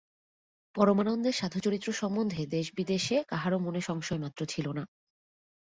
পরমানন্দের 0.75 1.33
সাধুচরিত্র 1.33 1.89
সম্বন্ধে 1.93 2.41
দেশবিদেশে 2.47 3.15
কাহারো 3.27 3.57
মনে 3.59 3.81
সংশয়মাত্র 3.81 4.41
ছিল 4.45 4.65
না। 4.71 4.83